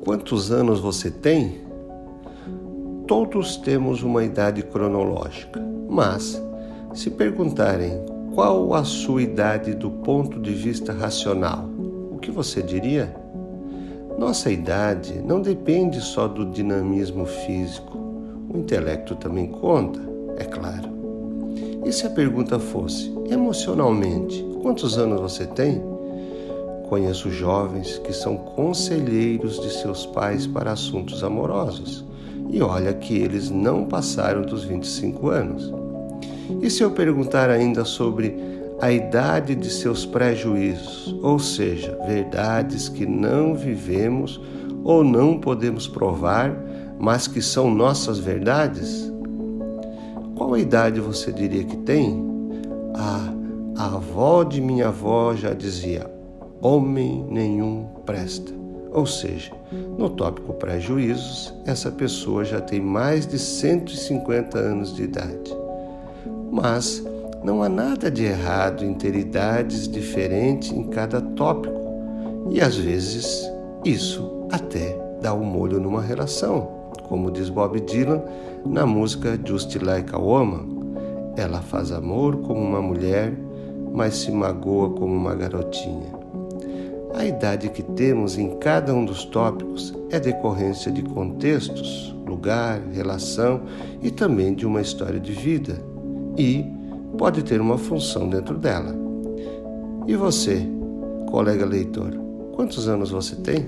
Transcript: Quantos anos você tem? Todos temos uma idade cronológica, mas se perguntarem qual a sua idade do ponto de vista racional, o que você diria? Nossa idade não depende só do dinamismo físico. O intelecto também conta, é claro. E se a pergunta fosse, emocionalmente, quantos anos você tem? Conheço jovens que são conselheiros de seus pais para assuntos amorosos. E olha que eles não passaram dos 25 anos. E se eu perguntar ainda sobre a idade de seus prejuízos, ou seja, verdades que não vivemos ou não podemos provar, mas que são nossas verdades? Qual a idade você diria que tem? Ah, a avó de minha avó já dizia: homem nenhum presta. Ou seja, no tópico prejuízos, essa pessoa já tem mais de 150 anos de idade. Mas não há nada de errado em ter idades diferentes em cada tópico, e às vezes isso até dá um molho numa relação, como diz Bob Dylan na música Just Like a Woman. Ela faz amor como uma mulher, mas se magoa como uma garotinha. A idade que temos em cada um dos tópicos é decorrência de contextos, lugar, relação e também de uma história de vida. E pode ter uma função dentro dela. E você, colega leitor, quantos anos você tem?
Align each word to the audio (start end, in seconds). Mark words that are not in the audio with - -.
Quantos 0.00 0.52
anos 0.52 0.80
você 0.80 1.10
tem? 1.10 1.60
Todos 3.06 3.56
temos 3.56 4.02
uma 4.02 4.24
idade 4.24 4.62
cronológica, 4.62 5.60
mas 5.88 6.42
se 6.94 7.10
perguntarem 7.10 8.00
qual 8.34 8.74
a 8.74 8.84
sua 8.84 9.22
idade 9.22 9.74
do 9.74 9.90
ponto 9.90 10.40
de 10.40 10.52
vista 10.52 10.92
racional, 10.92 11.68
o 12.10 12.18
que 12.18 12.30
você 12.30 12.62
diria? 12.62 13.14
Nossa 14.18 14.50
idade 14.50 15.22
não 15.22 15.40
depende 15.40 16.00
só 16.00 16.26
do 16.26 16.46
dinamismo 16.46 17.26
físico. 17.26 17.98
O 18.48 18.58
intelecto 18.58 19.14
também 19.14 19.46
conta, 19.46 20.00
é 20.38 20.44
claro. 20.44 20.88
E 21.84 21.92
se 21.92 22.06
a 22.06 22.10
pergunta 22.10 22.58
fosse, 22.58 23.12
emocionalmente, 23.30 24.44
quantos 24.62 24.98
anos 24.98 25.20
você 25.20 25.46
tem? 25.46 25.82
Conheço 26.88 27.30
jovens 27.30 27.98
que 27.98 28.12
são 28.12 28.36
conselheiros 28.36 29.60
de 29.60 29.72
seus 29.72 30.06
pais 30.06 30.46
para 30.46 30.72
assuntos 30.72 31.24
amorosos. 31.24 32.04
E 32.48 32.62
olha 32.62 32.94
que 32.94 33.16
eles 33.16 33.50
não 33.50 33.86
passaram 33.86 34.42
dos 34.42 34.64
25 34.64 35.28
anos. 35.28 35.72
E 36.62 36.70
se 36.70 36.82
eu 36.82 36.92
perguntar 36.92 37.50
ainda 37.50 37.84
sobre 37.84 38.36
a 38.80 38.92
idade 38.92 39.54
de 39.54 39.70
seus 39.70 40.06
prejuízos, 40.06 41.14
ou 41.22 41.38
seja, 41.38 41.98
verdades 42.06 42.88
que 42.88 43.04
não 43.04 43.54
vivemos 43.54 44.40
ou 44.84 45.02
não 45.02 45.40
podemos 45.40 45.88
provar, 45.88 46.56
mas 46.98 47.26
que 47.26 47.42
são 47.42 47.70
nossas 47.70 48.18
verdades? 48.18 49.10
Qual 50.36 50.54
a 50.54 50.60
idade 50.60 51.00
você 51.00 51.32
diria 51.32 51.64
que 51.64 51.76
tem? 51.78 52.24
Ah, 52.94 53.32
a 53.76 53.86
avó 53.96 54.44
de 54.44 54.60
minha 54.60 54.88
avó 54.88 55.34
já 55.34 55.52
dizia: 55.52 56.15
homem 56.60 57.26
nenhum 57.30 57.86
presta. 58.04 58.52
Ou 58.92 59.04
seja, 59.04 59.52
no 59.98 60.08
tópico 60.08 60.54
prejuízos, 60.54 61.52
essa 61.66 61.90
pessoa 61.90 62.44
já 62.44 62.60
tem 62.60 62.80
mais 62.80 63.26
de 63.26 63.38
150 63.38 64.58
anos 64.58 64.94
de 64.94 65.02
idade. 65.02 65.54
Mas 66.50 67.04
não 67.44 67.62
há 67.62 67.68
nada 67.68 68.10
de 68.10 68.24
errado 68.24 68.84
em 68.84 68.94
ter 68.94 69.14
idades 69.14 69.86
diferentes 69.86 70.72
em 70.72 70.84
cada 70.84 71.20
tópico, 71.20 71.76
e 72.50 72.60
às 72.60 72.76
vezes 72.76 73.50
isso 73.84 74.46
até 74.50 74.98
dá 75.20 75.34
um 75.34 75.44
molho 75.44 75.78
numa 75.78 76.00
relação, 76.00 76.68
como 77.08 77.30
diz 77.30 77.48
Bob 77.48 77.78
Dylan 77.80 78.22
na 78.64 78.86
música 78.86 79.38
Just 79.44 79.74
Like 79.76 80.14
a 80.14 80.18
Woman. 80.18 80.76
Ela 81.36 81.60
faz 81.60 81.92
amor 81.92 82.38
como 82.38 82.60
uma 82.60 82.80
mulher, 82.80 83.36
mas 83.92 84.16
se 84.16 84.30
magoa 84.30 84.90
como 84.90 85.14
uma 85.14 85.34
garotinha. 85.34 86.25
A 87.14 87.24
idade 87.24 87.70
que 87.70 87.82
temos 87.82 88.36
em 88.36 88.58
cada 88.58 88.94
um 88.94 89.04
dos 89.04 89.24
tópicos 89.24 89.94
é 90.10 90.20
decorrência 90.20 90.92
de 90.92 91.02
contextos, 91.02 92.14
lugar, 92.26 92.80
relação 92.92 93.62
e 94.02 94.10
também 94.10 94.54
de 94.54 94.66
uma 94.66 94.80
história 94.80 95.18
de 95.18 95.32
vida. 95.32 95.80
E 96.36 96.64
pode 97.16 97.42
ter 97.42 97.60
uma 97.60 97.78
função 97.78 98.28
dentro 98.28 98.58
dela. 98.58 98.94
E 100.06 100.14
você, 100.14 100.66
colega 101.30 101.64
leitor, 101.64 102.12
quantos 102.54 102.88
anos 102.88 103.10
você 103.10 103.36
tem? 103.36 103.66